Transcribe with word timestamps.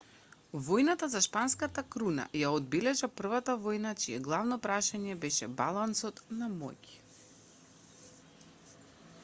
војната 0.67 1.07
за 1.15 1.19
шпанската 1.25 1.81
круна 1.95 2.23
ја 2.43 2.53
одбележа 2.59 3.09
првата 3.19 3.55
војна 3.67 3.91
чие 4.05 4.23
главно 4.29 4.57
прашање 4.65 5.19
беше 5.27 5.49
балансот 5.61 6.23
на 6.39 6.51
моќ 6.55 6.79